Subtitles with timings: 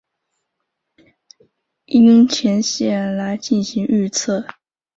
[1.85, 4.47] 樱前线来进行预测。